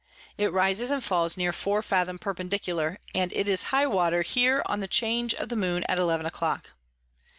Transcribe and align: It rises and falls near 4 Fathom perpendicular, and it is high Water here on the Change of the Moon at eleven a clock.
It 0.35 0.51
rises 0.51 0.89
and 0.89 1.03
falls 1.03 1.37
near 1.37 1.53
4 1.53 1.83
Fathom 1.83 2.17
perpendicular, 2.17 2.97
and 3.13 3.31
it 3.33 3.47
is 3.47 3.65
high 3.69 3.85
Water 3.85 4.23
here 4.23 4.63
on 4.65 4.79
the 4.79 4.87
Change 4.87 5.35
of 5.35 5.49
the 5.49 5.55
Moon 5.55 5.83
at 5.87 5.99
eleven 5.99 6.25
a 6.25 6.31
clock. 6.31 6.73